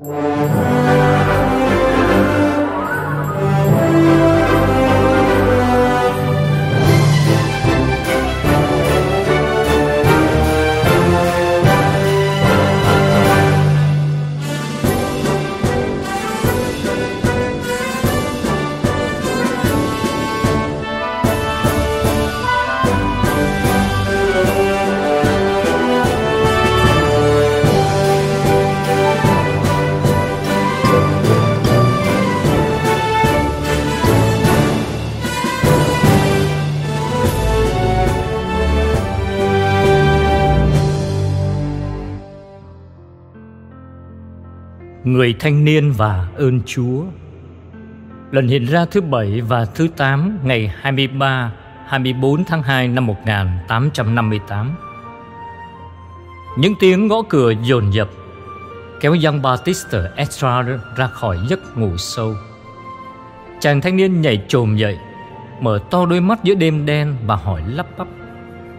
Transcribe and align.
Música 0.00 0.77
Người 45.12 45.34
thanh 45.38 45.64
niên 45.64 45.92
và 45.92 46.28
ơn 46.36 46.60
Chúa 46.66 47.04
Lần 48.30 48.48
hiện 48.48 48.64
ra 48.64 48.84
thứ 48.84 49.00
bảy 49.00 49.40
và 49.40 49.64
thứ 49.64 49.88
tám 49.96 50.38
ngày 50.42 50.72
23, 50.80 51.52
24 51.86 52.44
tháng 52.44 52.62
2 52.62 52.88
năm 52.88 53.06
1858 53.06 54.74
Những 56.58 56.74
tiếng 56.80 57.08
gõ 57.08 57.22
cửa 57.28 57.52
dồn 57.62 57.90
dập 57.94 58.08
Kéo 59.00 59.16
Young 59.24 59.42
Batista 59.42 59.98
Extra 60.16 60.62
ra 60.96 61.06
khỏi 61.06 61.38
giấc 61.48 61.78
ngủ 61.78 61.96
sâu 61.96 62.34
Chàng 63.60 63.80
thanh 63.80 63.96
niên 63.96 64.20
nhảy 64.20 64.44
chồm 64.48 64.76
dậy 64.76 64.98
Mở 65.60 65.80
to 65.90 66.06
đôi 66.06 66.20
mắt 66.20 66.38
giữa 66.44 66.54
đêm 66.54 66.86
đen 66.86 67.16
và 67.26 67.36
hỏi 67.36 67.62
lắp 67.66 67.86
bắp 67.98 68.06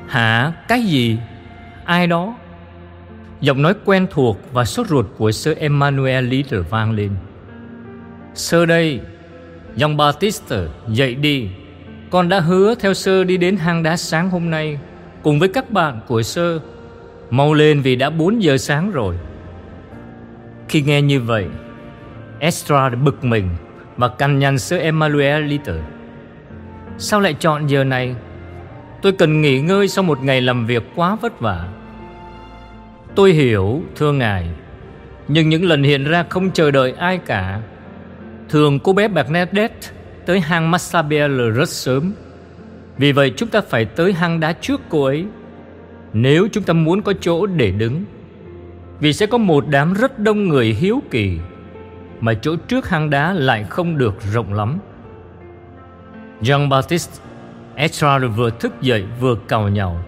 Hả? 0.07 0.53
Cái 0.67 0.81
gì? 0.81 1.17
Ai 1.85 2.07
đó? 2.07 2.33
Giọng 3.41 3.61
nói 3.61 3.73
quen 3.85 4.07
thuộc 4.11 4.37
và 4.53 4.65
sốt 4.65 4.87
ruột 4.87 5.05
của 5.17 5.31
Sir 5.31 5.57
Emmanuel 5.57 6.25
Little 6.25 6.59
vang 6.59 6.91
lên. 6.91 7.11
Sơ 8.33 8.65
đây 8.65 8.99
Dòng 9.75 9.97
Batista, 9.97 10.57
dậy 10.87 11.15
đi. 11.15 11.49
Con 12.11 12.29
đã 12.29 12.39
hứa 12.39 12.75
theo 12.75 12.93
sơ 12.93 13.23
đi 13.23 13.37
đến 13.37 13.57
hang 13.57 13.83
đá 13.83 13.97
sáng 13.97 14.29
hôm 14.29 14.49
nay 14.49 14.79
Cùng 15.23 15.39
với 15.39 15.49
các 15.49 15.71
bạn 15.71 15.99
của 16.07 16.21
sơ. 16.21 16.59
Mau 17.29 17.53
lên 17.53 17.81
vì 17.81 17.95
đã 17.95 18.09
4 18.09 18.43
giờ 18.43 18.57
sáng 18.57 18.91
rồi. 18.91 19.15
Khi 20.69 20.81
nghe 20.81 21.01
như 21.01 21.21
vậy 21.21 21.45
Estra 22.39 22.89
bực 22.89 23.23
mình 23.23 23.49
Và 23.97 24.07
cằn 24.07 24.39
nhằn 24.39 24.59
sơ 24.59 24.77
Emmanuel 24.77 25.43
Little. 25.43 25.81
Sao 26.97 27.19
lại 27.19 27.33
chọn 27.33 27.67
giờ 27.67 27.83
này? 27.83 28.15
Tôi 29.01 29.11
cần 29.11 29.41
nghỉ 29.41 29.61
ngơi 29.61 29.87
sau 29.87 30.03
một 30.03 30.23
ngày 30.23 30.41
làm 30.41 30.65
việc 30.65 30.83
quá 30.95 31.15
vất 31.15 31.39
vả. 31.39 31.67
Tôi 33.19 33.33
hiểu, 33.33 33.81
thưa 33.95 34.11
ngài. 34.11 34.49
Nhưng 35.27 35.49
những 35.49 35.65
lần 35.65 35.83
hiện 35.83 36.03
ra 36.03 36.25
không 36.29 36.51
chờ 36.51 36.71
đợi 36.71 36.91
ai 36.91 37.17
cả. 37.17 37.61
Thường 38.49 38.79
cô 38.79 38.93
bé 38.93 39.07
Bernadette 39.07 39.87
tới 40.25 40.39
hang 40.39 40.71
Massabelle 40.71 41.49
rất 41.49 41.69
sớm. 41.69 42.13
Vì 42.97 43.11
vậy 43.11 43.33
chúng 43.35 43.49
ta 43.49 43.61
phải 43.61 43.85
tới 43.85 44.13
hang 44.13 44.39
đá 44.39 44.53
trước 44.53 44.81
cô 44.89 45.03
ấy 45.03 45.25
Nếu 46.13 46.47
chúng 46.51 46.63
ta 46.63 46.73
muốn 46.73 47.01
có 47.01 47.13
chỗ 47.21 47.45
để 47.45 47.71
đứng. 47.71 48.03
Vì 48.99 49.13
sẽ 49.13 49.25
có 49.25 49.37
một 49.37 49.65
đám 49.69 49.93
rất 49.93 50.19
đông 50.19 50.47
người 50.47 50.65
hiếu 50.65 51.01
kỳ 51.11 51.37
Mà 52.19 52.33
chỗ 52.33 52.55
trước 52.55 52.89
hang 52.89 53.09
đá 53.09 53.33
lại 53.33 53.65
không 53.69 53.97
được 53.97 54.15
rộng 54.33 54.53
lắm. 54.53 54.79
Jean 56.41 56.69
Baptiste 56.69 57.23
Estrade 57.75 58.27
vừa 58.27 58.49
thức 58.49 58.81
dậy 58.81 59.05
vừa 59.19 59.35
cào 59.47 59.69
nhau. 59.69 60.03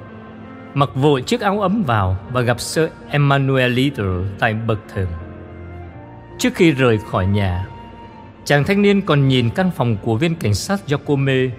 Mặc 0.74 0.90
vội 0.96 1.22
chiếc 1.22 1.42
áo 1.42 1.62
ấm 1.62 1.84
vào 1.84 2.18
Và 2.32 2.42
gặp 2.42 2.60
Sir 2.60 2.86
Emmanuel 3.10 3.72
Little 3.72 4.30
tại 4.40 4.54
bậc 4.54 4.80
thềm. 4.94 5.08
Trước 6.38 6.56
khi 6.56 6.72
rời 6.72 6.98
khỏi 7.12 7.26
nhà, 7.26 7.68
Chàng 8.46 8.64
thanh 8.64 8.82
niên 8.82 9.02
còn 9.02 9.28
nhìn 9.28 9.50
căn 9.50 9.72
phòng 9.76 9.98
của 10.02 10.16
viên 10.16 10.36
cảnh 10.36 10.54
sát 10.54 10.80
Giacome 10.88 11.50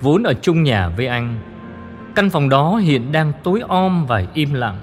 Vốn 0.00 0.22
ở 0.22 0.34
chung 0.34 0.62
nhà 0.62 0.88
với 0.88 1.06
anh. 1.06 1.38
Căn 2.14 2.30
phòng 2.30 2.48
đó 2.48 2.76
hiện 2.76 3.12
đang 3.12 3.32
tối 3.42 3.62
om 3.68 4.06
và 4.06 4.24
im 4.34 4.54
lặng. 4.54 4.76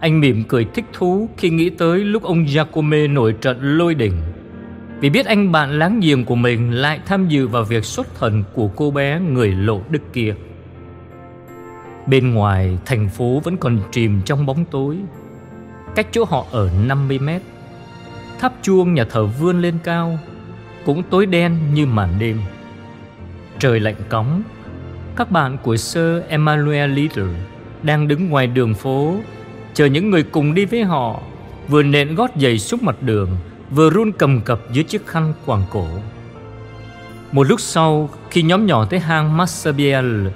Anh 0.00 0.20
mỉm 0.20 0.44
cười 0.48 0.66
thích 0.74 0.84
thú 0.92 1.28
khi 1.36 1.50
nghĩ 1.50 1.70
tới 1.70 1.98
lúc 1.98 2.22
ông 2.22 2.48
Giacome 2.48 3.06
nổi 3.06 3.32
trận 3.32 3.78
lôi 3.78 3.94
đình. 3.94 4.12
Vì 5.00 5.10
biết 5.10 5.26
anh 5.26 5.52
bạn 5.52 5.78
láng 5.78 6.00
giềng 6.00 6.24
của 6.24 6.34
mình 6.34 6.72
lại 6.72 7.00
tham 7.06 7.28
dự 7.28 7.46
vào 7.46 7.64
việc 7.64 7.84
xuất 7.84 8.06
thần 8.18 8.44
của 8.54 8.68
cô 8.68 8.90
bé 8.90 9.20
người 9.20 9.48
lộ 9.50 9.80
đức 9.90 10.12
kia. 10.12 10.34
Bên 12.06 12.34
ngoài, 12.34 12.78
thành 12.86 13.08
phố 13.08 13.40
vẫn 13.44 13.56
còn 13.56 13.80
chìm 13.92 14.22
trong 14.24 14.46
bóng 14.46 14.64
tối. 14.64 14.96
Cách 15.94 16.06
chỗ 16.12 16.24
họ 16.24 16.46
ở 16.50 16.70
50 16.86 17.18
mét. 17.18 17.42
Tháp 18.38 18.52
chuông 18.62 18.94
nhà 18.94 19.04
thờ 19.04 19.26
vươn 19.26 19.62
lên 19.62 19.78
cao, 19.84 20.18
Cũng 20.86 21.02
tối 21.02 21.26
đen 21.26 21.58
như 21.74 21.86
màn 21.86 22.08
đêm. 22.18 22.40
Trời 23.58 23.80
lạnh 23.80 23.94
cóng. 24.08 24.42
Các 25.16 25.30
bạn 25.30 25.58
của 25.62 25.76
Sir 25.76 26.22
Emmanuel 26.28 26.90
Leader 26.90 27.36
Đang 27.82 28.08
đứng 28.08 28.28
ngoài 28.28 28.46
đường 28.46 28.74
phố, 28.74 29.16
Chờ 29.74 29.86
những 29.86 30.10
người 30.10 30.22
cùng 30.22 30.54
đi 30.54 30.64
với 30.64 30.82
họ, 30.84 31.20
Vừa 31.68 31.82
nện 31.82 32.14
gót 32.14 32.30
giày 32.40 32.58
xuống 32.58 32.80
mặt 32.82 33.02
đường, 33.02 33.30
Vừa 33.70 33.90
run 33.90 34.12
cầm 34.12 34.40
cập 34.40 34.60
dưới 34.72 34.84
chiếc 34.84 35.06
khăn 35.06 35.34
quàng 35.46 35.62
cổ. 35.70 35.86
Một 37.32 37.42
lúc 37.42 37.60
sau, 37.60 38.10
Khi 38.30 38.42
nhóm 38.42 38.66
nhỏ 38.66 38.84
tới 38.84 39.00
hang 39.00 39.36
Massabielle 39.36 40.30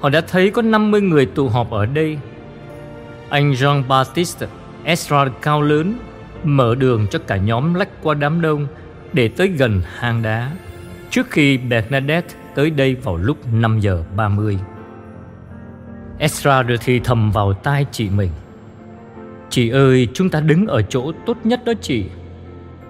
Họ 0.00 0.08
đã 0.08 0.20
thấy 0.20 0.50
có 0.50 0.62
50 0.62 1.00
người 1.00 1.26
tụ 1.26 1.48
họp 1.48 1.70
ở 1.70 1.86
đây. 1.86 2.18
Anh 3.28 3.52
Jean-Baptiste 3.52 4.46
Estrade 4.84 5.30
cao 5.42 5.62
lớn, 5.62 5.98
Mở 6.44 6.74
đường 6.74 7.06
cho 7.10 7.18
cả 7.18 7.36
nhóm 7.36 7.74
lách 7.74 7.88
qua 8.02 8.14
đám 8.14 8.40
đông 8.40 8.66
Để 9.12 9.28
tới 9.28 9.48
gần 9.48 9.82
hang 9.96 10.22
đá, 10.22 10.50
Trước 11.10 11.30
khi 11.30 11.58
Bernadette 11.58 12.34
tới 12.54 12.70
đây 12.70 12.94
vào 12.94 13.16
lúc 13.16 13.38
5 13.52 13.80
giờ 13.80 14.02
30 14.16 14.58
Estrade 16.18 16.76
thì 16.84 17.00
thầm 17.00 17.30
vào 17.30 17.52
tai 17.52 17.86
chị 17.92 18.08
mình. 18.10 18.30
Chị 19.50 19.68
ơi, 19.68 20.08
chúng 20.14 20.30
ta 20.30 20.40
đứng 20.40 20.66
ở 20.66 20.82
chỗ 20.82 21.12
tốt 21.26 21.36
nhất 21.44 21.64
đó 21.64 21.72
chị. 21.80 22.04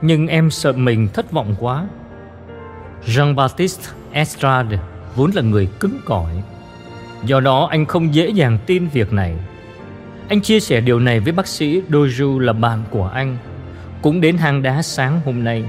Nhưng 0.03 0.27
em 0.27 0.51
sợ 0.51 0.73
mình 0.73 1.09
thất 1.15 1.33
vọng 1.33 1.55
quá. 1.59 1.87
Jean-Baptiste 3.07 3.93
Estrade 4.13 4.79
vốn 5.17 5.31
là 5.35 5.43
người 5.43 5.69
cứng 5.81 5.99
cỏi. 6.05 6.43
Do 7.27 7.41
đó 7.41 7.69
anh 7.71 7.87
không 7.87 8.15
dễ 8.15 8.29
dàng 8.29 8.59
tin 8.67 8.89
việc 8.89 9.13
này 9.13 9.35
Anh 10.29 10.41
chia 10.41 10.61
sẻ 10.61 10.81
điều 10.81 11.01
này 11.01 11.21
với 11.21 11.33
bác 11.33 11.47
sĩ 11.47 11.83
Doju 11.91 12.39
là 12.39 12.53
bạn 12.53 12.83
của 12.91 13.07
anh, 13.07 13.37
Cũng 14.03 14.21
đến 14.21 14.37
hang 14.37 14.63
đá 14.63 14.83
sáng 14.83 15.21
hôm 15.25 15.45
nay, 15.45 15.65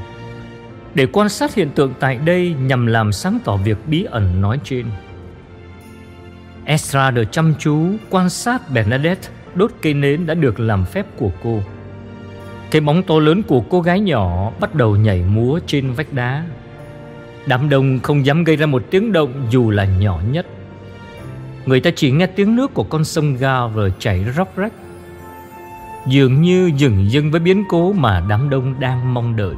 Để 0.95 1.07
quan 1.13 1.29
sát 1.29 1.55
hiện 1.55 1.69
tượng 1.69 1.93
tại 1.99 2.17
đây 2.25 2.55
Nhằm 2.61 2.87
làm 2.87 3.11
sáng 3.11 3.39
tỏ 3.43 3.57
việc 3.57 3.77
bí 3.87 4.03
ẩn 4.03 4.41
nói 4.41 4.59
trên 4.63 4.85
Estrada 6.65 7.23
chăm 7.31 7.53
chú 7.59 7.87
quan 8.09 8.29
sát 8.29 8.61
Bernadette 8.73 9.29
đốt 9.55 9.71
cây 9.81 9.93
nến 9.93 10.25
đã 10.25 10.33
được 10.33 10.59
làm 10.59 10.85
phép 10.85 11.05
của 11.17 11.31
cô. 11.43 11.59
Cái 12.71 12.81
bóng 12.81 13.03
to 13.03 13.19
lớn 13.19 13.43
của 13.43 13.61
cô 13.69 13.81
gái 13.81 13.99
nhỏ 13.99 14.51
bắt 14.59 14.75
đầu 14.75 14.95
nhảy 14.95 15.23
múa 15.23 15.59
trên 15.65 15.91
vách 15.91 16.13
đá. 16.13 16.45
Đám 17.45 17.69
đông 17.69 17.99
không 17.99 18.25
dám 18.25 18.43
gây 18.43 18.55
ra 18.55 18.65
một 18.65 18.83
tiếng 18.89 19.11
động 19.11 19.47
dù 19.49 19.69
là 19.69 19.85
nhỏ 19.85 20.21
nhất. 20.31 20.45
Người 21.67 21.79
ta 21.79 21.89
chỉ 21.95 22.11
nghe 22.11 22.27
tiếng 22.27 22.55
nước 22.55 22.73
của 22.73 22.83
con 22.83 23.03
sông 23.03 23.35
Gave 23.35 23.89
chảy 23.99 24.25
róc 24.35 24.57
rách. 24.57 24.73
Dường 26.07 26.41
như 26.41 26.71
dừng 26.77 27.11
dưng 27.11 27.31
với 27.31 27.39
biến 27.39 27.63
cố 27.69 27.93
mà 27.93 28.23
đám 28.29 28.49
đông 28.49 28.79
đang 28.79 29.13
mong 29.13 29.35
đợi. 29.35 29.55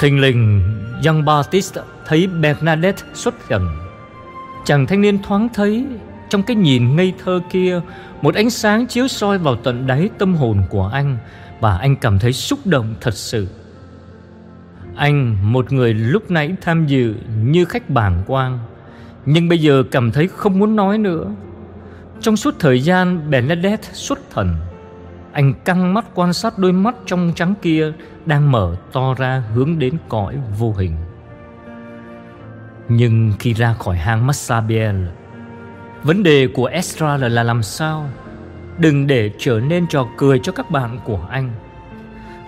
Thình 0.00 0.20
lình 0.20 0.62
Jean 1.02 1.24
Baptiste 1.24 1.80
thấy 2.06 2.26
Bernadette 2.26 3.02
xuất 3.14 3.48
gần 3.48 3.68
Chàng 4.64 4.86
thanh 4.86 5.00
niên 5.00 5.18
thoáng 5.22 5.48
thấy 5.54 5.86
Trong 6.28 6.42
cái 6.42 6.56
nhìn 6.56 6.96
ngây 6.96 7.12
thơ 7.24 7.40
kia 7.50 7.80
Một 8.22 8.34
ánh 8.34 8.50
sáng 8.50 8.86
chiếu 8.86 9.08
soi 9.08 9.38
vào 9.38 9.56
tận 9.56 9.86
đáy 9.86 10.10
tâm 10.18 10.34
hồn 10.34 10.62
của 10.70 10.90
anh 10.92 11.16
Và 11.60 11.78
anh 11.78 11.96
cảm 11.96 12.18
thấy 12.18 12.32
xúc 12.32 12.58
động 12.64 12.94
thật 13.00 13.14
sự. 13.14 13.48
Anh, 14.96 15.36
một 15.52 15.72
người 15.72 15.94
lúc 15.94 16.30
nãy 16.30 16.54
tham 16.60 16.86
dự 16.86 17.14
như 17.44 17.64
khách 17.64 17.90
bảng 17.90 18.22
quang 18.26 18.58
nhưng 19.26 19.48
bây 19.48 19.58
giờ 19.58 19.82
cảm 19.90 20.12
thấy 20.12 20.28
không 20.28 20.58
muốn 20.58 20.76
nói 20.76 20.98
nữa. 20.98 21.30
Trong 22.20 22.36
suốt 22.36 22.54
thời 22.58 22.80
gian 22.80 23.30
Bernadette 23.30 23.88
xuất 23.92 24.18
thần, 24.30 24.56
Anh 25.32 25.54
căng 25.64 25.94
mắt 25.94 26.04
quan 26.14 26.32
sát 26.32 26.58
đôi 26.58 26.72
mắt 26.72 26.94
trong 27.06 27.32
trắng 27.34 27.54
kia 27.62 27.92
Đang 28.26 28.52
mở 28.52 28.76
to 28.92 29.14
ra 29.14 29.42
hướng 29.54 29.78
đến 29.78 29.96
cõi 30.08 30.36
vô 30.58 30.72
hình. 30.72 30.96
Nhưng 32.88 33.32
khi 33.38 33.52
ra 33.52 33.74
khỏi 33.74 33.96
hang 33.96 34.26
Massabiel 34.26 34.96
Vấn 36.02 36.22
đề 36.22 36.48
của 36.54 36.66
Estra 36.66 37.16
là 37.16 37.42
làm 37.42 37.62
sao? 37.62 38.08
Đừng 38.78 39.06
để 39.06 39.30
trở 39.38 39.60
nên 39.60 39.86
trò 39.86 40.08
cười 40.16 40.38
cho 40.38 40.52
các 40.52 40.70
bạn 40.70 40.98
của 41.04 41.26
anh. 41.30 41.50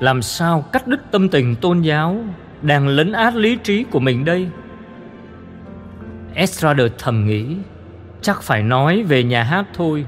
Làm 0.00 0.22
sao 0.22 0.64
cắt 0.72 0.86
đứt 0.86 1.00
tâm 1.10 1.28
tình 1.28 1.56
tôn 1.56 1.80
giáo 1.80 2.16
Đang 2.62 2.88
lấn 2.88 3.12
át 3.12 3.34
lý 3.34 3.56
trí 3.56 3.84
của 3.84 4.00
mình 4.00 4.24
đây? 4.24 4.48
Estrada 6.34 6.84
thầm 6.98 7.26
nghĩ 7.26 7.56
Chắc 8.20 8.42
phải 8.42 8.62
nói 8.62 9.02
về 9.02 9.24
nhà 9.24 9.42
hát 9.42 9.64
thôi. 9.74 10.06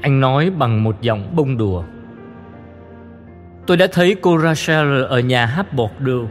Anh 0.00 0.20
nói 0.20 0.50
bằng 0.50 0.84
một 0.84 1.00
giọng 1.00 1.36
bông 1.36 1.56
đùa. 1.56 1.84
Tôi 3.66 3.76
đã 3.76 3.86
thấy 3.92 4.16
cô 4.20 4.38
Rachel 4.38 5.02
ở 5.02 5.20
nhà 5.20 5.46
hát 5.46 5.72
bột 5.72 5.90
Bordeaux 5.98 6.30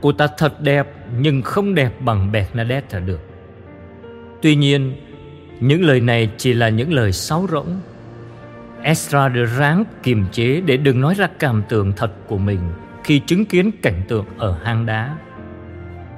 Cô 0.00 0.12
ta 0.12 0.26
thật 0.38 0.60
đẹp 0.60 0.86
nhưng 1.18 1.42
không 1.42 1.74
đẹp 1.74 2.00
bằng 2.00 2.32
Bernadette 2.32 3.00
được. 3.00 3.20
Tuy 4.42 4.56
nhiên 4.56 4.94
những 5.60 5.82
lời 5.82 6.00
này 6.00 6.30
chỉ 6.36 6.52
là 6.52 6.68
những 6.68 6.92
lời 6.92 7.12
sáo 7.12 7.46
rỗng. 7.50 7.80
Estrada 8.82 9.44
ráng 9.58 9.84
kiềm 10.02 10.24
chế 10.32 10.60
để 10.60 10.76
đừng 10.76 11.00
nói 11.00 11.14
ra 11.14 11.28
cảm 11.38 11.62
tưởng 11.68 11.92
thật 11.96 12.12
của 12.26 12.38
mình 12.38 12.60
khi 13.04 13.18
chứng 13.18 13.46
kiến 13.46 13.70
cảnh 13.82 14.02
tượng 14.08 14.24
ở 14.38 14.58
hang 14.64 14.86
đá. 14.86 15.16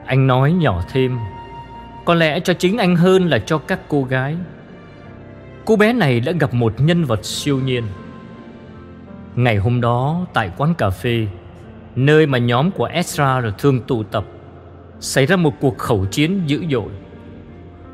Anh 0.07 0.27
nói 0.27 0.53
nhỏ 0.53 0.85
thêm, 0.93 1.19
có 2.05 2.15
lẽ 2.15 2.41
cho 2.41 2.55
chính 2.55 2.79
anh 2.79 2.97
hơn 2.97 3.29
là 3.29 3.39
cho 3.39 3.59
các 3.59 3.81
cô 3.89 4.05
gái. 4.05 4.37
Cô 5.65 5.77
bé 5.77 5.93
này 5.93 6.21
đã 6.21 6.33
gặp 6.33 6.55
một 6.55 6.75
nhân 6.79 7.05
vật 7.05 7.25
siêu 7.25 7.61
nhiên. 7.61 7.85
Ngày 9.37 9.57
hôm 9.57 9.81
đó 9.81 10.27
tại 10.33 10.51
quán 10.57 10.75
cà 10.75 10.91
phê, 10.91 11.27
nơi 11.97 12.27
mà 12.27 12.39
nhóm 12.39 12.71
của 12.71 12.89
Ezra 12.89 13.51
thường 13.59 13.81
tụ 13.81 14.03
tập, 14.03 14.25
xảy 15.01 15.27
ra 15.27 15.37
một 15.37 15.55
cuộc 15.61 15.79
khẩu 15.79 16.07
chiến 16.07 16.43
dữ 16.47 16.65
dội. 16.71 16.91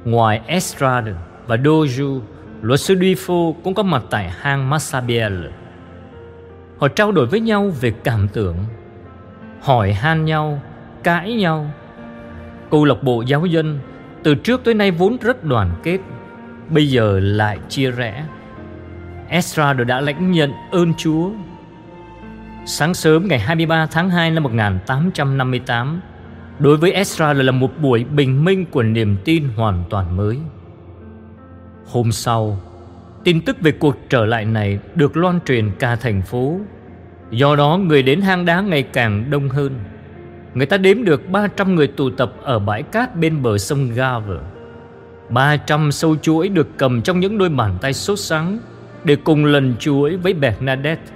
Ngoài 0.04 0.40
Ezra 0.48 1.14
và 1.46 1.56
Doju 1.56 2.20
Luật 2.62 2.80
sư 2.80 2.94
Duifo 2.94 3.52
cũng 3.64 3.74
có 3.74 3.82
mặt 3.82 4.02
tại 4.10 4.30
hang 4.38 4.70
Massabiel 4.70 5.46
Họ 6.78 6.88
trao 6.88 7.12
đổi 7.12 7.26
với 7.26 7.40
nhau 7.40 7.72
về 7.80 7.92
cảm 8.04 8.28
tưởng, 8.28 8.56
hỏi 9.62 9.92
han 9.92 10.24
nhau, 10.24 10.60
cãi 11.02 11.34
nhau. 11.34 11.70
Câu 12.70 12.84
lạc 12.84 13.02
bộ 13.02 13.22
giáo 13.22 13.46
dân 13.46 13.78
từ 14.22 14.34
trước 14.34 14.64
tới 14.64 14.74
nay 14.74 14.90
vốn 14.90 15.16
rất 15.20 15.44
đoàn 15.44 15.70
kết, 15.82 15.98
bây 16.68 16.90
giờ 16.90 17.20
lại 17.22 17.58
chia 17.68 17.90
rẽ. 17.90 18.24
Ezra 19.30 19.84
đã 19.84 20.00
lãnh 20.00 20.30
nhận 20.30 20.52
ơn 20.70 20.94
Chúa. 20.94 21.30
Sáng 22.66 22.94
sớm 22.94 23.28
ngày 23.28 23.38
23 23.38 23.86
tháng 23.86 24.10
2 24.10 24.30
năm 24.30 24.42
1858, 24.42 26.00
đối 26.58 26.76
với 26.76 26.92
Ezra 26.92 27.32
là 27.32 27.52
một 27.52 27.70
buổi 27.78 28.04
bình 28.04 28.44
minh 28.44 28.66
của 28.70 28.82
niềm 28.82 29.16
tin 29.24 29.44
hoàn 29.56 29.84
toàn 29.90 30.16
mới. 30.16 30.38
Hôm 31.86 32.12
sau, 32.12 32.60
tin 33.24 33.40
tức 33.40 33.60
về 33.60 33.72
cuộc 33.72 33.96
trở 34.08 34.24
lại 34.26 34.44
này 34.44 34.78
được 34.94 35.16
loan 35.16 35.40
truyền 35.46 35.70
cả 35.78 35.96
thành 35.96 36.22
phố. 36.22 36.60
Do 37.30 37.56
đó 37.56 37.76
người 37.76 38.02
đến 38.02 38.20
hang 38.20 38.44
đá 38.44 38.60
ngày 38.60 38.82
càng 38.82 39.30
đông 39.30 39.48
hơn. 39.48 39.78
Người 40.54 40.66
ta 40.66 40.76
đếm 40.76 41.04
được 41.04 41.30
300 41.30 41.74
người 41.74 41.86
tụ 41.86 42.10
tập 42.10 42.32
ở 42.42 42.58
bãi 42.58 42.82
cát 42.82 43.16
bên 43.16 43.42
bờ 43.42 43.58
sông 43.58 43.90
Gave. 43.94 44.34
300 45.28 45.92
sâu 45.92 46.16
chuỗi 46.16 46.48
được 46.48 46.68
cầm 46.76 47.02
trong 47.02 47.20
những 47.20 47.38
đôi 47.38 47.48
bàn 47.48 47.78
tay 47.80 47.92
sốt 47.92 48.18
sắng 48.18 48.58
để 49.04 49.16
cùng 49.16 49.44
lần 49.44 49.74
chuỗi 49.78 50.16
với 50.16 50.34
Bernadette. 50.34 51.12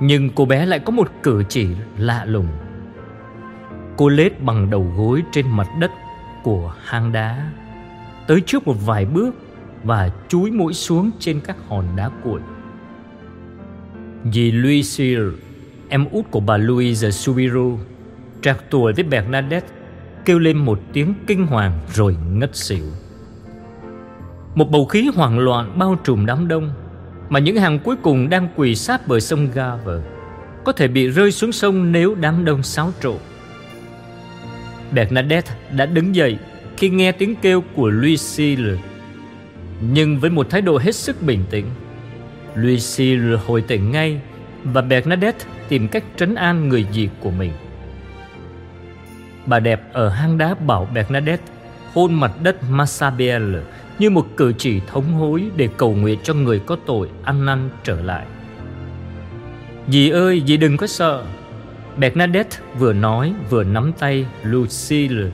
Nhưng 0.00 0.30
cô 0.30 0.44
bé 0.44 0.66
lại 0.66 0.78
có 0.78 0.90
một 0.90 1.08
cử 1.22 1.42
chỉ 1.48 1.68
lạ 1.98 2.24
lùng. 2.24 2.48
Cô 3.96 4.08
lết 4.08 4.42
bằng 4.42 4.70
đầu 4.70 4.92
gối 4.96 5.22
trên 5.32 5.46
mặt 5.48 5.68
đất 5.80 5.90
của 6.42 6.74
hang 6.84 7.12
đá 7.12 7.50
tới 8.26 8.40
trước 8.46 8.66
một 8.66 8.76
vài 8.86 9.04
bước 9.04 9.34
và 9.84 10.10
chúi 10.28 10.50
mũi 10.50 10.74
xuống 10.74 11.10
trên 11.18 11.40
các 11.40 11.56
hòn 11.68 11.84
đá 11.96 12.10
cuội. 12.24 12.40
Dì 14.32 14.52
Lucille, 14.52 15.30
em 15.88 16.04
út 16.10 16.30
của 16.30 16.40
bà 16.40 16.56
Louise 16.56 17.10
Subiru, 17.10 17.78
trạc 18.42 18.64
tuổi 18.70 18.92
với 18.92 19.04
Bernadette, 19.04 19.68
kêu 20.24 20.38
lên 20.38 20.58
một 20.58 20.80
tiếng 20.92 21.14
kinh 21.26 21.46
hoàng 21.46 21.80
rồi 21.94 22.16
ngất 22.32 22.56
xỉu. 22.56 22.84
Một 24.54 24.70
bầu 24.70 24.86
khí 24.86 25.10
hoảng 25.14 25.38
loạn 25.38 25.78
bao 25.78 25.96
trùm 26.04 26.26
đám 26.26 26.48
đông 26.48 26.70
mà 27.28 27.38
những 27.38 27.56
hàng 27.56 27.78
cuối 27.78 27.96
cùng 28.02 28.28
đang 28.28 28.48
quỳ 28.56 28.74
sát 28.74 29.08
bờ 29.08 29.20
sông 29.20 29.48
Gave 29.54 29.92
có 30.64 30.72
thể 30.72 30.88
bị 30.88 31.08
rơi 31.08 31.32
xuống 31.32 31.52
sông 31.52 31.92
nếu 31.92 32.14
đám 32.14 32.44
đông 32.44 32.62
xáo 32.62 32.92
trộn. 33.00 33.16
Bernadette 34.92 35.54
đã 35.76 35.86
đứng 35.86 36.14
dậy 36.14 36.38
khi 36.76 36.88
nghe 36.90 37.12
tiếng 37.12 37.36
kêu 37.36 37.62
của 37.74 37.88
Lucille 37.88 38.78
nhưng 39.80 40.18
với 40.18 40.30
một 40.30 40.50
thái 40.50 40.60
độ 40.60 40.78
hết 40.78 40.94
sức 40.94 41.22
bình 41.22 41.44
tĩnh. 41.50 41.66
Lucille 42.54 43.38
hồi 43.46 43.62
tỉnh 43.62 43.90
ngay 43.90 44.20
và 44.64 44.82
Bernadette 44.82 45.44
tìm 45.68 45.88
cách 45.88 46.04
trấn 46.16 46.34
an 46.34 46.68
người 46.68 46.86
dì 46.92 47.08
của 47.20 47.30
mình. 47.30 47.52
Bà 49.46 49.60
đẹp 49.60 49.82
ở 49.92 50.08
hang 50.08 50.38
đá 50.38 50.54
bảo 50.54 50.88
Bernadette 50.94 51.44
hôn 51.94 52.14
mặt 52.14 52.32
đất 52.42 52.56
Massabelle 52.70 53.60
như 53.98 54.10
một 54.10 54.26
cử 54.36 54.52
chỉ 54.58 54.80
thống 54.86 55.12
hối 55.12 55.50
để 55.56 55.68
cầu 55.76 55.94
nguyện 55.94 56.18
cho 56.22 56.34
người 56.34 56.58
có 56.58 56.76
tội 56.86 57.08
ăn 57.24 57.46
năn 57.46 57.70
trở 57.84 58.02
lại. 58.02 58.26
Dì 59.88 60.10
ơi, 60.10 60.42
dì 60.46 60.56
đừng 60.56 60.76
có 60.76 60.86
sợ. 60.86 61.24
Bernadette 61.96 62.56
vừa 62.78 62.92
nói 62.92 63.34
vừa 63.50 63.64
nắm 63.64 63.92
tay 63.98 64.26
Lucille 64.42 65.30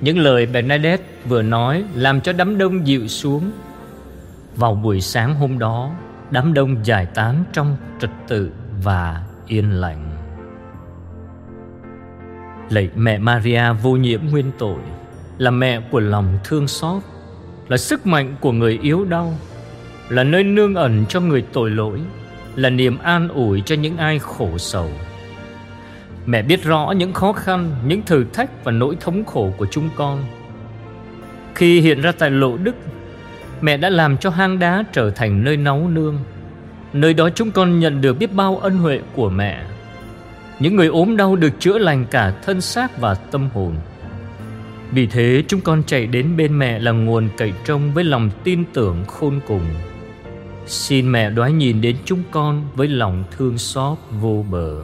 những 0.00 0.18
lời 0.18 0.46
Bernadette 0.46 1.04
vừa 1.28 1.42
nói 1.42 1.84
làm 1.94 2.20
cho 2.20 2.32
đám 2.32 2.58
đông 2.58 2.86
dịu 2.86 3.08
xuống. 3.08 3.50
Vào 4.56 4.74
buổi 4.74 5.00
sáng 5.00 5.34
hôm 5.34 5.58
đó, 5.58 5.90
đám 6.30 6.54
đông 6.54 6.86
giải 6.86 7.06
tán 7.06 7.44
trong 7.52 7.76
trật 8.00 8.10
tự 8.28 8.50
và 8.82 9.22
yên 9.46 9.70
lặng. 9.70 10.17
Lạy 12.70 12.88
mẹ 12.96 13.18
Maria 13.18 13.62
vô 13.82 13.96
nhiễm 13.96 14.20
nguyên 14.30 14.50
tội, 14.58 14.78
là 15.38 15.50
mẹ 15.50 15.80
của 15.90 16.00
lòng 16.00 16.38
thương 16.44 16.68
xót, 16.68 17.02
là 17.68 17.76
sức 17.76 18.06
mạnh 18.06 18.36
của 18.40 18.52
người 18.52 18.78
yếu 18.82 19.04
đau, 19.04 19.34
là 20.08 20.24
nơi 20.24 20.44
nương 20.44 20.74
ẩn 20.74 21.04
cho 21.08 21.20
người 21.20 21.44
tội 21.52 21.70
lỗi, 21.70 22.00
là 22.56 22.70
niềm 22.70 22.98
an 22.98 23.28
ủi 23.28 23.60
cho 23.60 23.74
những 23.74 23.96
ai 23.96 24.18
khổ 24.18 24.58
sầu. 24.58 24.90
Mẹ 26.26 26.42
biết 26.42 26.64
rõ 26.64 26.92
những 26.96 27.12
khó 27.12 27.32
khăn, 27.32 27.70
những 27.86 28.02
thử 28.02 28.24
thách 28.32 28.64
và 28.64 28.72
nỗi 28.72 28.96
thống 29.00 29.24
khổ 29.24 29.52
của 29.56 29.66
chúng 29.70 29.88
con. 29.96 30.24
Khi 31.54 31.80
hiện 31.80 32.00
ra 32.00 32.12
tại 32.18 32.30
lộ 32.30 32.56
đức, 32.56 32.74
mẹ 33.60 33.76
đã 33.76 33.90
làm 33.90 34.16
cho 34.16 34.30
hang 34.30 34.58
đá 34.58 34.84
trở 34.92 35.10
thành 35.10 35.44
nơi 35.44 35.56
náu 35.56 35.88
nương. 35.88 36.18
Nơi 36.92 37.14
đó 37.14 37.30
chúng 37.30 37.50
con 37.50 37.78
nhận 37.78 38.00
được 38.00 38.18
biết 38.18 38.34
bao 38.34 38.58
ân 38.58 38.78
huệ 38.78 39.00
của 39.14 39.30
mẹ. 39.30 39.64
Những 40.60 40.76
người 40.76 40.86
ốm 40.86 41.16
đau 41.16 41.36
được 41.36 41.52
chữa 41.58 41.78
lành 41.78 42.04
cả 42.10 42.30
thân 42.42 42.60
xác 42.60 43.00
và 43.00 43.14
tâm 43.14 43.48
hồn. 43.54 43.74
Vì 44.92 45.06
thế, 45.06 45.42
chúng 45.48 45.60
con 45.60 45.82
chạy 45.86 46.06
đến 46.06 46.36
bên 46.36 46.58
mẹ 46.58 46.78
là 46.78 46.90
nguồn 46.92 47.28
cậy 47.36 47.52
trông 47.64 47.94
với 47.94 48.04
lòng 48.04 48.30
tin 48.44 48.64
tưởng 48.72 49.04
khôn 49.06 49.40
cùng. 49.46 49.64
Xin 50.66 51.12
mẹ 51.12 51.30
đoái 51.30 51.52
nhìn 51.52 51.80
đến 51.80 51.96
chúng 52.04 52.22
con 52.30 52.64
với 52.74 52.88
lòng 52.88 53.24
thương 53.36 53.58
xót 53.58 53.98
vô 54.20 54.44
bờ. 54.50 54.82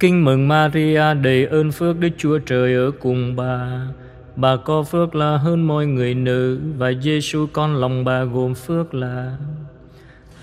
Kinh 0.00 0.24
mừng 0.24 0.48
Maria, 0.48 1.14
đầy 1.14 1.44
ơn 1.44 1.72
phước 1.72 1.98
Đức 1.98 2.08
Chúa 2.18 2.38
Trời 2.38 2.74
ở 2.74 2.90
cùng 3.00 3.36
bà. 3.36 3.80
Bà 4.36 4.56
có 4.56 4.82
phước 4.82 5.14
là 5.14 5.36
hơn 5.36 5.66
mọi 5.66 5.86
người 5.86 6.14
nữ 6.14 6.60
và 6.76 6.92
Giêsu 7.02 7.46
con 7.52 7.76
lòng 7.76 8.04
bà 8.04 8.24
gồm 8.24 8.54
phước 8.54 8.94
là 8.94 9.36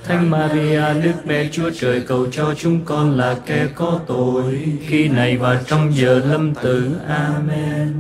Thánh 0.08 0.30
Maria, 0.30 0.82
Đức 1.04 1.14
Mẹ 1.26 1.50
Chúa 1.52 1.70
Trời, 1.70 2.02
cầu 2.08 2.28
cho 2.32 2.54
chúng 2.58 2.80
con 2.86 3.18
là 3.18 3.36
kẻ 3.46 3.68
có 3.76 4.00
tội 4.08 4.78
khi 4.82 5.08
này 5.08 5.38
và 5.38 5.62
trong 5.68 5.96
giờ 5.96 6.22
lâm 6.30 6.54
tử. 6.56 6.92
Amen. 7.08 7.94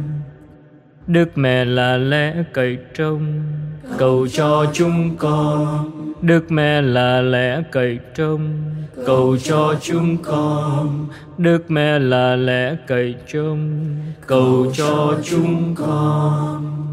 Đức 1.08 1.38
Mẹ 1.38 1.66
là 1.66 1.98
lẽ 1.98 2.34
cậy 2.54 2.78
trông, 2.94 3.42
cầu 3.98 4.28
cho 4.28 4.66
chúng 4.74 5.18
con. 5.18 5.92
Đức 6.22 6.52
Mẹ 6.52 6.82
là 6.82 7.22
lẽ 7.22 7.62
cậy 7.72 8.00
trông, 8.16 8.68
cầu 9.06 9.38
cho 9.38 9.76
chúng 9.82 10.18
con 10.18 11.08
đức 11.38 11.72
mẹ 11.72 12.00
là 12.00 12.36
lẽ 12.36 12.76
cậy 12.88 13.16
trông, 13.28 13.86
cầu 14.28 14.72
cho 14.78 15.14
chúng 15.24 15.76
con 15.76 16.87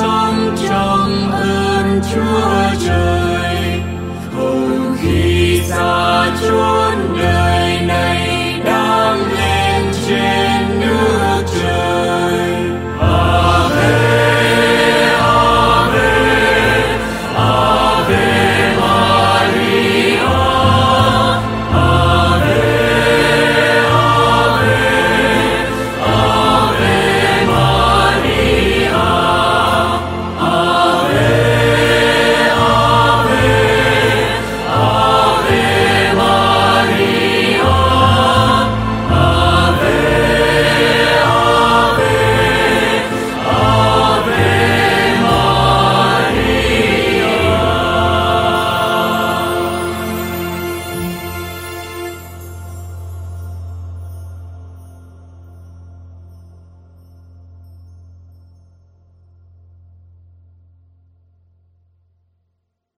sống 0.00 0.56
trong 0.68 1.30
ơn 1.32 2.00
Chúa 2.14 2.55